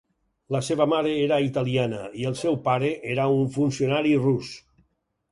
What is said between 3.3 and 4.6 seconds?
un funcionari rus.